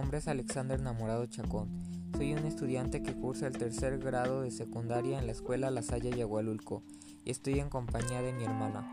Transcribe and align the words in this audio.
nombre 0.00 0.16
es 0.16 0.28
Alexander 0.28 0.80
Namorado 0.80 1.26
Chacón. 1.26 1.68
Soy 2.16 2.32
un 2.32 2.46
estudiante 2.46 3.02
que 3.02 3.12
cursa 3.12 3.46
el 3.46 3.58
tercer 3.58 3.98
grado 3.98 4.40
de 4.40 4.50
secundaria 4.50 5.18
en 5.18 5.26
la 5.26 5.32
escuela 5.32 5.70
La 5.70 5.82
Salle 5.82 6.10
Yagualulco 6.10 6.82
y 7.22 7.30
estoy 7.30 7.60
en 7.60 7.68
compañía 7.68 8.22
de 8.22 8.32
mi 8.32 8.44
hermana. 8.44 8.90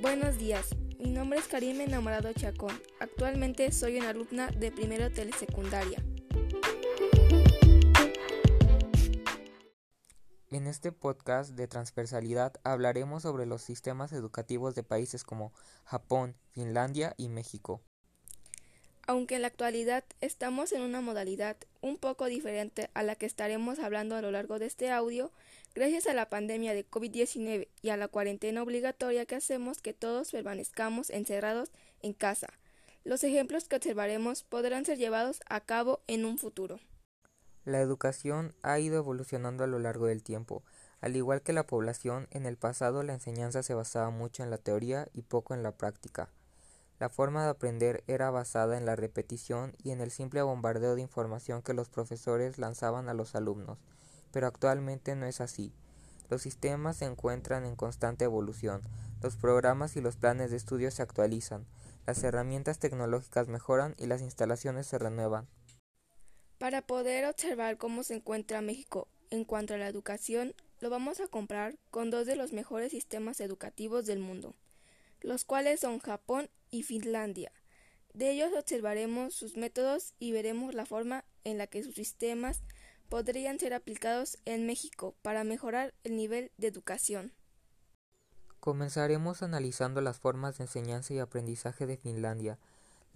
Buenos 0.00 0.38
días, 0.38 0.74
mi 0.98 1.10
nombre 1.10 1.40
es 1.40 1.46
Karime 1.46 1.86
Namorado 1.88 2.32
Chacón. 2.32 2.72
Actualmente 3.00 3.70
soy 3.70 3.98
una 3.98 4.08
alumna 4.08 4.46
de 4.46 4.72
primero 4.72 5.10
telesecundaria. 5.10 6.02
En 10.50 10.66
este 10.66 10.92
podcast 10.92 11.50
de 11.50 11.68
transversalidad 11.68 12.54
hablaremos 12.64 13.24
sobre 13.24 13.44
los 13.44 13.60
sistemas 13.60 14.12
educativos 14.12 14.74
de 14.74 14.82
países 14.82 15.22
como 15.22 15.52
Japón, 15.84 16.36
Finlandia 16.52 17.14
y 17.18 17.28
México. 17.28 17.82
Aunque 19.06 19.36
en 19.36 19.42
la 19.42 19.48
actualidad 19.48 20.04
estamos 20.22 20.72
en 20.72 20.80
una 20.80 21.02
modalidad 21.02 21.58
un 21.82 21.98
poco 21.98 22.24
diferente 22.26 22.88
a 22.94 23.02
la 23.02 23.14
que 23.14 23.26
estaremos 23.26 23.78
hablando 23.78 24.16
a 24.16 24.22
lo 24.22 24.30
largo 24.30 24.58
de 24.58 24.64
este 24.64 24.90
audio, 24.90 25.32
gracias 25.74 26.06
a 26.06 26.14
la 26.14 26.30
pandemia 26.30 26.72
de 26.72 26.88
COVID-19 26.88 27.68
y 27.82 27.90
a 27.90 27.98
la 27.98 28.08
cuarentena 28.08 28.62
obligatoria 28.62 29.26
que 29.26 29.34
hacemos 29.34 29.82
que 29.82 29.92
todos 29.92 30.30
permanezcamos 30.30 31.10
encerrados 31.10 31.70
en 32.00 32.14
casa, 32.14 32.48
los 33.04 33.22
ejemplos 33.22 33.68
que 33.68 33.76
observaremos 33.76 34.44
podrán 34.44 34.86
ser 34.86 34.96
llevados 34.96 35.40
a 35.50 35.60
cabo 35.60 36.00
en 36.06 36.24
un 36.24 36.38
futuro. 36.38 36.80
La 37.68 37.82
educación 37.82 38.54
ha 38.62 38.78
ido 38.78 38.96
evolucionando 38.96 39.62
a 39.62 39.66
lo 39.66 39.78
largo 39.78 40.06
del 40.06 40.22
tiempo. 40.22 40.62
Al 41.02 41.16
igual 41.16 41.42
que 41.42 41.52
la 41.52 41.66
población, 41.66 42.26
en 42.30 42.46
el 42.46 42.56
pasado 42.56 43.02
la 43.02 43.12
enseñanza 43.12 43.62
se 43.62 43.74
basaba 43.74 44.08
mucho 44.08 44.42
en 44.42 44.48
la 44.48 44.56
teoría 44.56 45.06
y 45.12 45.20
poco 45.20 45.52
en 45.52 45.62
la 45.62 45.72
práctica. 45.72 46.30
La 46.98 47.10
forma 47.10 47.44
de 47.44 47.50
aprender 47.50 48.04
era 48.06 48.30
basada 48.30 48.78
en 48.78 48.86
la 48.86 48.96
repetición 48.96 49.76
y 49.84 49.90
en 49.90 50.00
el 50.00 50.10
simple 50.10 50.40
bombardeo 50.40 50.94
de 50.94 51.02
información 51.02 51.60
que 51.60 51.74
los 51.74 51.90
profesores 51.90 52.56
lanzaban 52.56 53.10
a 53.10 53.12
los 53.12 53.34
alumnos, 53.34 53.76
pero 54.32 54.46
actualmente 54.46 55.14
no 55.14 55.26
es 55.26 55.42
así. 55.42 55.74
Los 56.30 56.40
sistemas 56.40 56.96
se 56.96 57.04
encuentran 57.04 57.66
en 57.66 57.76
constante 57.76 58.24
evolución, 58.24 58.80
los 59.20 59.36
programas 59.36 59.94
y 59.94 60.00
los 60.00 60.16
planes 60.16 60.50
de 60.50 60.56
estudio 60.56 60.90
se 60.90 61.02
actualizan, 61.02 61.66
las 62.06 62.24
herramientas 62.24 62.78
tecnológicas 62.78 63.46
mejoran 63.46 63.94
y 63.98 64.06
las 64.06 64.22
instalaciones 64.22 64.86
se 64.86 64.96
renuevan. 64.96 65.48
Para 66.58 66.82
poder 66.82 67.24
observar 67.24 67.78
cómo 67.78 68.02
se 68.02 68.16
encuentra 68.16 68.60
México 68.60 69.06
en 69.30 69.44
cuanto 69.44 69.74
a 69.74 69.78
la 69.78 69.86
educación, 69.86 70.54
lo 70.80 70.90
vamos 70.90 71.20
a 71.20 71.28
comprar 71.28 71.76
con 71.90 72.10
dos 72.10 72.26
de 72.26 72.36
los 72.36 72.52
mejores 72.52 72.90
sistemas 72.90 73.40
educativos 73.40 74.06
del 74.06 74.18
mundo, 74.18 74.54
los 75.20 75.44
cuales 75.44 75.80
son 75.80 76.00
Japón 76.00 76.50
y 76.70 76.82
Finlandia. 76.82 77.52
De 78.12 78.30
ellos 78.30 78.50
observaremos 78.56 79.34
sus 79.34 79.56
métodos 79.56 80.14
y 80.18 80.32
veremos 80.32 80.74
la 80.74 80.86
forma 80.86 81.24
en 81.44 81.58
la 81.58 81.68
que 81.68 81.82
sus 81.82 81.94
sistemas 81.94 82.62
podrían 83.08 83.58
ser 83.58 83.74
aplicados 83.74 84.38
en 84.44 84.66
México 84.66 85.14
para 85.22 85.44
mejorar 85.44 85.94
el 86.04 86.16
nivel 86.16 86.50
de 86.58 86.68
educación. 86.68 87.32
Comenzaremos 88.60 89.42
analizando 89.42 90.00
las 90.00 90.18
formas 90.18 90.58
de 90.58 90.64
enseñanza 90.64 91.14
y 91.14 91.20
aprendizaje 91.20 91.86
de 91.86 91.96
Finlandia, 91.96 92.58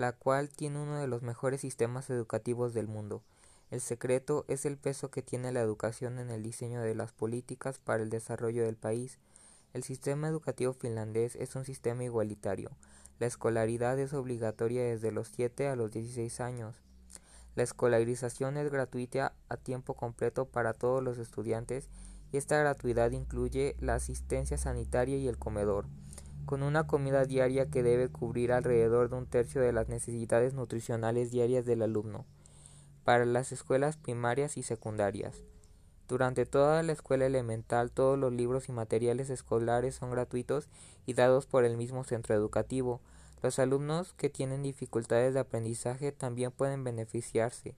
la 0.00 0.12
cual 0.12 0.48
tiene 0.48 0.80
uno 0.80 0.96
de 0.96 1.06
los 1.06 1.20
mejores 1.20 1.60
sistemas 1.60 2.08
educativos 2.08 2.72
del 2.72 2.88
mundo. 2.88 3.22
El 3.70 3.82
secreto 3.82 4.46
es 4.48 4.64
el 4.64 4.78
peso 4.78 5.10
que 5.10 5.20
tiene 5.20 5.52
la 5.52 5.60
educación 5.60 6.18
en 6.18 6.30
el 6.30 6.42
diseño 6.42 6.80
de 6.80 6.94
las 6.94 7.12
políticas 7.12 7.78
para 7.78 8.02
el 8.02 8.08
desarrollo 8.08 8.64
del 8.64 8.76
país. 8.76 9.18
El 9.74 9.82
sistema 9.82 10.26
educativo 10.26 10.72
finlandés 10.72 11.36
es 11.36 11.54
un 11.54 11.66
sistema 11.66 12.02
igualitario. 12.02 12.70
La 13.18 13.26
escolaridad 13.26 13.98
es 13.98 14.14
obligatoria 14.14 14.82
desde 14.84 15.12
los 15.12 15.28
7 15.28 15.68
a 15.68 15.76
los 15.76 15.90
16 15.90 16.40
años. 16.40 16.76
La 17.54 17.62
escolarización 17.62 18.56
es 18.56 18.70
gratuita 18.70 19.34
a 19.50 19.58
tiempo 19.58 19.92
completo 19.92 20.46
para 20.46 20.72
todos 20.72 21.02
los 21.02 21.18
estudiantes 21.18 21.90
y 22.32 22.38
esta 22.38 22.58
gratuidad 22.58 23.10
incluye 23.10 23.76
la 23.80 23.96
asistencia 23.96 24.56
sanitaria 24.56 25.18
y 25.18 25.28
el 25.28 25.36
comedor 25.36 25.84
con 26.46 26.62
una 26.62 26.86
comida 26.86 27.24
diaria 27.24 27.70
que 27.70 27.82
debe 27.82 28.08
cubrir 28.08 28.52
alrededor 28.52 29.10
de 29.10 29.16
un 29.16 29.26
tercio 29.26 29.60
de 29.60 29.72
las 29.72 29.88
necesidades 29.88 30.54
nutricionales 30.54 31.30
diarias 31.30 31.66
del 31.66 31.82
alumno, 31.82 32.24
para 33.04 33.24
las 33.24 33.52
escuelas 33.52 33.96
primarias 33.96 34.56
y 34.56 34.62
secundarias. 34.62 35.42
Durante 36.10 36.44
toda 36.44 36.82
la 36.82 36.90
escuela 36.90 37.26
elemental 37.26 37.92
todos 37.92 38.18
los 38.18 38.32
libros 38.32 38.68
y 38.68 38.72
materiales 38.72 39.30
escolares 39.30 39.94
son 39.94 40.10
gratuitos 40.10 40.68
y 41.06 41.14
dados 41.14 41.46
por 41.46 41.64
el 41.64 41.76
mismo 41.76 42.02
centro 42.02 42.34
educativo. 42.34 43.00
Los 43.44 43.60
alumnos 43.60 44.12
que 44.14 44.28
tienen 44.28 44.64
dificultades 44.64 45.34
de 45.34 45.40
aprendizaje 45.40 46.10
también 46.10 46.50
pueden 46.50 46.82
beneficiarse. 46.82 47.76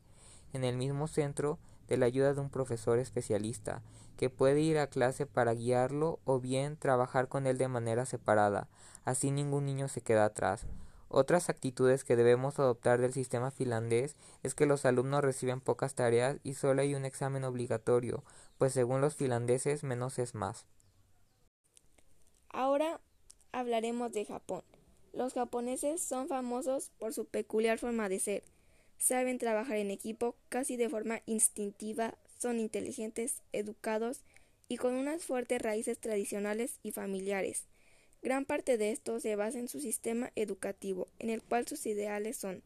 En 0.54 0.64
el 0.64 0.78
mismo 0.78 1.08
centro 1.08 1.58
de 1.92 1.98
la 1.98 2.06
ayuda 2.06 2.32
de 2.32 2.40
un 2.40 2.48
profesor 2.48 2.98
especialista, 2.98 3.82
que 4.16 4.30
puede 4.30 4.62
ir 4.62 4.78
a 4.78 4.86
clase 4.86 5.26
para 5.26 5.52
guiarlo 5.52 6.20
o 6.24 6.40
bien 6.40 6.78
trabajar 6.78 7.28
con 7.28 7.46
él 7.46 7.58
de 7.58 7.68
manera 7.68 8.06
separada, 8.06 8.66
así 9.04 9.30
ningún 9.30 9.66
niño 9.66 9.88
se 9.88 10.00
queda 10.00 10.24
atrás. 10.24 10.64
Otras 11.10 11.50
actitudes 11.50 12.02
que 12.02 12.16
debemos 12.16 12.58
adoptar 12.58 12.98
del 12.98 13.12
sistema 13.12 13.50
finlandés 13.50 14.16
es 14.42 14.54
que 14.54 14.64
los 14.64 14.86
alumnos 14.86 15.20
reciben 15.20 15.60
pocas 15.60 15.94
tareas 15.94 16.38
y 16.42 16.54
solo 16.54 16.80
hay 16.80 16.94
un 16.94 17.04
examen 17.04 17.44
obligatorio, 17.44 18.24
pues 18.56 18.72
según 18.72 19.02
los 19.02 19.14
finlandeses 19.14 19.84
menos 19.84 20.18
es 20.18 20.34
más. 20.34 20.64
Ahora 22.48 23.02
hablaremos 23.52 24.12
de 24.12 24.24
Japón. 24.24 24.62
Los 25.12 25.34
japoneses 25.34 26.02
son 26.02 26.26
famosos 26.26 26.90
por 26.98 27.12
su 27.12 27.26
peculiar 27.26 27.78
forma 27.78 28.08
de 28.08 28.18
ser 28.18 28.44
saben 29.02 29.38
trabajar 29.38 29.78
en 29.78 29.90
equipo 29.90 30.36
casi 30.48 30.76
de 30.76 30.88
forma 30.88 31.22
instintiva, 31.26 32.14
son 32.38 32.60
inteligentes, 32.60 33.42
educados 33.52 34.20
y 34.68 34.76
con 34.76 34.94
unas 34.94 35.24
fuertes 35.24 35.60
raíces 35.60 35.98
tradicionales 35.98 36.78
y 36.84 36.92
familiares. 36.92 37.64
Gran 38.22 38.44
parte 38.44 38.78
de 38.78 38.92
esto 38.92 39.18
se 39.18 39.34
basa 39.34 39.58
en 39.58 39.68
su 39.68 39.80
sistema 39.80 40.30
educativo, 40.36 41.08
en 41.18 41.30
el 41.30 41.42
cual 41.42 41.66
sus 41.66 41.84
ideales 41.86 42.36
son 42.36 42.62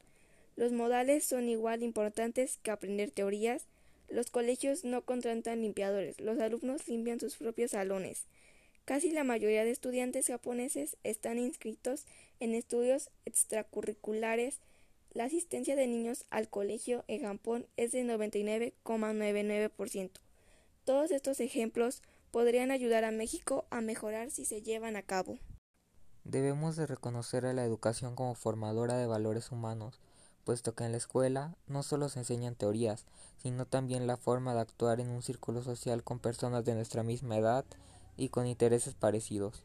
los 0.57 0.73
modales 0.73 1.25
son 1.25 1.51
igual 1.51 1.83
importantes 1.83 2.59
que 2.63 2.71
aprender 2.71 3.11
teorías, 3.11 3.67
los 4.09 4.31
colegios 4.31 4.85
no 4.85 5.03
contratan 5.03 5.61
limpiadores, 5.61 6.19
los 6.19 6.39
alumnos 6.39 6.89
limpian 6.89 7.21
sus 7.21 7.37
propios 7.37 7.73
salones. 7.73 8.25
Casi 8.87 9.11
la 9.11 9.25
mayoría 9.25 9.65
de 9.65 9.71
estudiantes 9.71 10.29
japoneses 10.29 10.97
están 11.03 11.39
inscritos 11.39 12.07
en 12.41 12.55
estudios 12.55 13.11
extracurriculares 13.27 14.61
la 15.17 15.25
asistencia 15.25 15.75
de 15.77 15.87
niños 15.87 16.27
al 16.29 16.51
colegio 16.51 17.03
en 17.09 17.23
Japón 17.23 17.67
es 17.79 17.93
de 17.93 18.05
99,99%. 18.05 20.11
Todos 20.85 21.11
estos 21.11 21.41
ejemplos 21.41 22.03
podrían 22.31 22.71
ayudar 22.71 23.05
a 23.05 23.13
México 23.13 23.65
a 23.71 23.81
mejorar 23.81 24.31
si 24.31 24.45
se 24.45 24.61
llevan 24.61 24.95
a 24.95 25.01
cabo. 25.01 25.39
Debemos 26.25 26.77
de 26.77 26.87
reconocer 26.87 27.47
a 27.47 27.55
la 27.55 27.65
educación 27.65 28.15
como 28.15 28.35
formadora 28.35 28.99
de 28.99 29.07
valores 29.07 29.51
humanos, 29.51 30.03
puesto 30.45 30.75
que 30.75 30.85
en 30.85 30.93
la 30.93 30.99
escuela 30.99 31.57
no 31.67 31.83
solo 31.83 32.11
se 32.11 32.19
enseñan 32.19 32.55
teorías, 32.55 33.07
sino 33.39 33.65
también 33.65 34.07
la 34.07 34.19
forma 34.19 34.53
de 34.53 34.61
actuar 34.61 35.01
en 35.01 35.09
un 35.09 35.23
círculo 35.23 35.63
social 35.63 36.05
con 36.05 36.19
personas 36.19 36.67
de 36.67 36.75
nuestra 36.75 37.03
misma 37.03 37.39
edad 37.39 37.65
y 38.19 38.29
con 38.29 38.47
intereses 38.47 38.93
parecidos. 38.93 39.65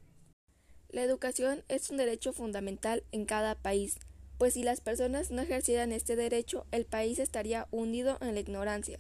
La 0.88 1.04
educación 1.04 1.66
es 1.68 1.90
un 1.90 1.98
derecho 1.98 2.32
fundamental 2.32 3.04
en 3.12 3.26
cada 3.26 3.56
país, 3.56 4.00
pues 4.42 4.56
si 4.56 4.64
las 4.64 4.82
personas 4.82 5.30
no 5.30 5.44
ejercieran 5.44 5.92
este 5.92 6.16
derecho, 6.16 6.66
el 6.72 6.86
país 6.86 7.20
estaría 7.20 7.68
hundido 7.70 8.18
en 8.22 8.34
la 8.34 8.40
ignorancia. 8.40 8.98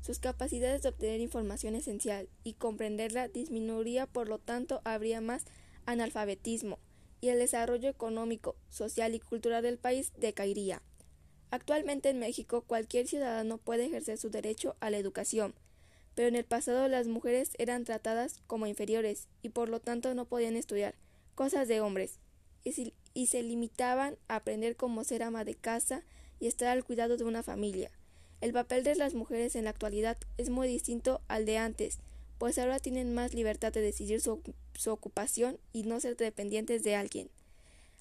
Sus 0.00 0.18
capacidades 0.18 0.82
de 0.82 0.88
obtener 0.88 1.20
información 1.20 1.76
esencial 1.76 2.28
y 2.42 2.54
comprenderla 2.54 3.28
disminuiría, 3.28 4.08
por 4.08 4.28
lo 4.28 4.40
tanto, 4.40 4.80
habría 4.82 5.20
más 5.20 5.44
analfabetismo 5.86 6.80
y 7.20 7.28
el 7.28 7.38
desarrollo 7.38 7.88
económico, 7.88 8.56
social 8.68 9.14
y 9.14 9.20
cultural 9.20 9.62
del 9.62 9.78
país 9.78 10.10
decaería. 10.18 10.82
Actualmente 11.52 12.08
en 12.08 12.18
México 12.18 12.62
cualquier 12.62 13.06
ciudadano 13.06 13.58
puede 13.58 13.86
ejercer 13.86 14.18
su 14.18 14.28
derecho 14.28 14.74
a 14.80 14.90
la 14.90 14.98
educación, 14.98 15.54
pero 16.16 16.26
en 16.26 16.34
el 16.34 16.44
pasado 16.44 16.88
las 16.88 17.06
mujeres 17.06 17.52
eran 17.58 17.84
tratadas 17.84 18.40
como 18.48 18.66
inferiores 18.66 19.28
y 19.40 19.50
por 19.50 19.68
lo 19.68 19.78
tanto 19.78 20.12
no 20.16 20.24
podían 20.24 20.56
estudiar 20.56 20.96
cosas 21.36 21.68
de 21.68 21.80
hombres 21.80 22.18
y 22.64 23.26
se 23.26 23.42
limitaban 23.42 24.16
a 24.28 24.36
aprender 24.36 24.76
cómo 24.76 25.04
ser 25.04 25.22
ama 25.22 25.44
de 25.44 25.54
casa 25.54 26.02
y 26.38 26.46
estar 26.46 26.68
al 26.68 26.84
cuidado 26.84 27.16
de 27.16 27.24
una 27.24 27.42
familia. 27.42 27.90
El 28.40 28.52
papel 28.52 28.84
de 28.84 28.94
las 28.94 29.14
mujeres 29.14 29.54
en 29.54 29.64
la 29.64 29.70
actualidad 29.70 30.16
es 30.38 30.48
muy 30.48 30.66
distinto 30.66 31.20
al 31.28 31.44
de 31.44 31.58
antes, 31.58 31.98
pues 32.38 32.58
ahora 32.58 32.78
tienen 32.78 33.14
más 33.14 33.34
libertad 33.34 33.70
de 33.70 33.82
decidir 33.82 34.22
su, 34.22 34.40
su, 34.74 34.90
ocupación 34.90 35.58
y 35.74 35.82
no 35.82 36.00
ser 36.00 36.16
dependientes 36.16 36.82
de 36.82 36.96
alguien. 36.96 37.30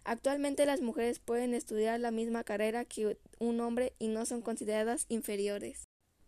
Actualmente 0.06 0.66
las 0.66 0.82
mujeres 0.82 1.20
pueden 1.20 1.54
estudiar 1.54 2.00
la 2.00 2.12
misma 2.12 2.46
carrera 2.46 2.86
que 2.86 3.18
un 3.40 3.60
hombre 3.60 3.94
y 4.00 4.08
no 4.08 4.26
son 4.26 4.42
consideradas 4.42 5.06
inferiores. 5.10 5.84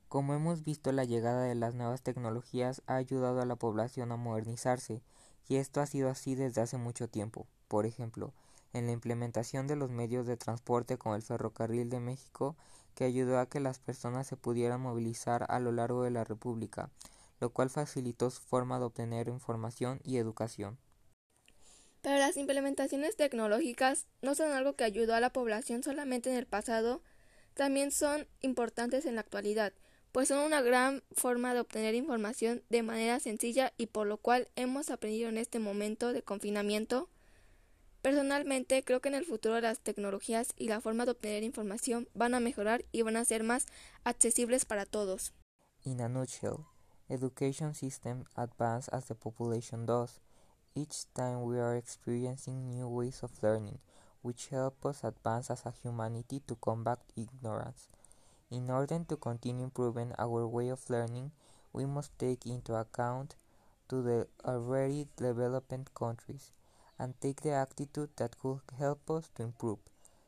Como 0.09 0.33
hemos 0.33 0.65
visto, 0.65 0.91
la 0.91 1.05
llegada 1.05 1.45
de 1.45 1.55
las 1.55 1.73
nuevas 1.73 2.01
tecnologías 2.01 2.81
ha 2.85 2.97
ayudado 2.97 3.39
a 3.39 3.45
la 3.45 3.55
población 3.55 4.11
a 4.11 4.17
modernizarse 4.17 5.01
y 5.47 5.57
esto 5.57 5.81
ha 5.81 5.85
sido 5.85 6.09
así 6.09 6.35
desde 6.35 6.61
hace 6.61 6.77
mucho 6.77 7.07
tiempo. 7.07 7.47
Por 7.67 7.85
ejemplo, 7.85 8.33
en 8.73 8.85
la 8.85 8.93
implementación 8.93 9.67
de 9.67 9.75
los 9.75 9.89
medios 9.89 10.25
de 10.27 10.37
transporte 10.37 10.97
como 10.97 11.15
el 11.15 11.21
ferrocarril 11.21 11.89
de 11.89 11.99
México, 11.99 12.55
que 12.95 13.03
ayudó 13.05 13.39
a 13.39 13.47
que 13.47 13.59
las 13.59 13.79
personas 13.79 14.27
se 14.27 14.37
pudieran 14.37 14.81
movilizar 14.81 15.45
a 15.49 15.59
lo 15.59 15.71
largo 15.71 16.03
de 16.03 16.11
la 16.11 16.23
República, 16.23 16.89
lo 17.39 17.49
cual 17.51 17.69
facilitó 17.69 18.29
su 18.29 18.41
forma 18.41 18.79
de 18.79 18.85
obtener 18.85 19.27
información 19.27 19.99
y 20.03 20.17
educación. 20.17 20.77
Pero 22.01 22.17
las 22.17 22.37
implementaciones 22.37 23.15
tecnológicas 23.15 24.07
no 24.21 24.35
son 24.35 24.51
algo 24.51 24.75
que 24.75 24.83
ayudó 24.83 25.13
a 25.15 25.19
la 25.19 25.31
población 25.31 25.83
solamente 25.83 26.31
en 26.31 26.37
el 26.37 26.47
pasado, 26.47 27.01
también 27.53 27.91
son 27.91 28.27
importantes 28.41 29.05
en 29.05 29.15
la 29.15 29.21
actualidad, 29.21 29.73
pues 30.11 30.27
son 30.27 30.39
una 30.39 30.61
gran 30.61 31.03
forma 31.11 31.53
de 31.53 31.61
obtener 31.61 31.95
información 31.95 32.63
de 32.69 32.83
manera 32.83 33.19
sencilla 33.19 33.73
y 33.77 33.87
por 33.87 34.07
lo 34.07 34.17
cual 34.17 34.47
hemos 34.55 34.89
aprendido 34.89 35.29
en 35.29 35.37
este 35.37 35.59
momento 35.59 36.13
de 36.13 36.21
confinamiento 36.21 37.09
Personalmente 38.01 38.83
creo 38.83 38.99
que 38.99 39.09
en 39.09 39.15
el 39.15 39.25
futuro 39.25 39.61
las 39.61 39.79
tecnologías 39.79 40.53
y 40.57 40.67
la 40.67 40.81
forma 40.81 41.05
de 41.05 41.11
obtener 41.11 41.43
información 41.43 42.07
van 42.15 42.33
a 42.33 42.39
mejorar 42.39 42.83
y 42.91 43.03
van 43.03 43.15
a 43.15 43.25
ser 43.25 43.43
más 43.43 43.67
accesibles 44.03 44.65
para 44.65 44.85
todos. 44.85 45.33
In 45.83 46.01
a 46.01 46.09
nutshell, 46.09 46.65
education 47.09 47.75
system 47.75 48.23
advance 48.35 48.89
as 48.91 49.05
the 49.05 49.13
population 49.13 49.85
does. 49.85 50.19
Each 50.73 51.05
time 51.13 51.43
we 51.43 51.59
are 51.59 51.77
experiencing 51.77 52.69
new 52.69 52.87
ways 52.87 53.23
of 53.23 53.31
learning, 53.43 53.79
which 54.23 54.47
help 54.49 54.83
us 54.83 55.03
advance 55.03 55.51
as 55.51 55.65
a 55.67 55.73
humanity 55.83 56.39
to 56.47 56.55
combat 56.55 56.99
ignorance. 57.15 57.87
In 58.51 58.69
order 58.69 58.99
to 59.07 59.15
continue 59.15 59.63
improving 59.63 60.11
our 60.19 60.45
way 60.45 60.67
of 60.67 60.89
learning, 60.89 61.31
we 61.71 61.85
must 61.85 62.11
take 62.19 62.45
into 62.45 62.75
account 62.75 63.35
to 63.87 64.01
the 64.01 64.27
already 64.43 65.07
developed 65.15 65.95
countries 65.95 66.51
and 66.99 67.13
take 67.21 67.39
the 67.39 67.51
attitude 67.51 68.09
that 68.17 68.37
could 68.37 68.59
help 68.77 69.09
us 69.09 69.29
to 69.35 69.43
improve, 69.43 69.79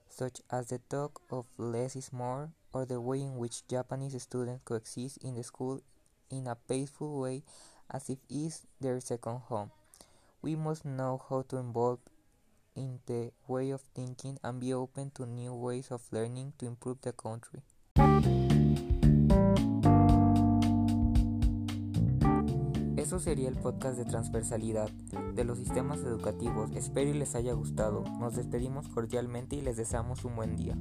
such 0.08 0.40
as 0.50 0.68
the 0.68 0.80
talk 0.90 1.22
of 1.30 1.48
less 1.58 1.98
is 1.98 2.14
more 2.14 2.52
or 2.72 2.86
the 2.86 3.02
way 3.02 3.20
in 3.20 3.36
which 3.36 3.68
Japanese 3.68 4.22
students 4.24 4.62
coexist 4.64 5.18
in 5.18 5.36
the 5.36 5.44
school 5.44 5.82
in 6.30 6.48
a 6.48 6.56
peaceful 6.56 7.20
way 7.20 7.44
as 7.92 8.10
if 8.10 8.20
it 8.30 8.36
is 8.36 8.66
their 8.80 9.02
second 9.02 9.40
home. 9.50 9.70
We 10.42 10.56
must 10.56 10.86
know 10.86 11.22
how 11.30 11.42
to 11.50 11.58
involve 11.58 12.00
in 12.74 13.00
the 13.06 13.32
way 13.50 13.72
of 13.72 13.82
thinking 13.94 14.40
and 14.46 14.62
be 14.62 14.74
open 14.74 15.12
to 15.16 15.26
new 15.26 15.54
ways 15.54 15.92
of 15.92 16.02
learning 16.12 16.54
to 16.60 16.66
improve 16.68 17.02
the 17.02 17.12
country. 17.12 17.64
Eso 22.98 23.20
sería 23.20 23.50
el 23.50 23.58
podcast 23.58 23.98
de 23.98 24.06
transversalidad 24.06 24.90
de 25.36 25.44
los 25.44 25.60
sistemas 25.60 26.00
educativos. 26.00 26.72
Espero 26.76 27.12
y 27.12 27.14
les 27.14 27.36
haya 27.36 27.54
gustado. 27.54 28.04
Nos 28.20 28.36
despedimos 28.36 28.88
cordialmente 28.88 29.56
y 29.56 29.62
les 29.62 29.78
deseamos 29.78 30.26
un 30.26 30.36
buen 30.36 30.56
día. 30.56 30.76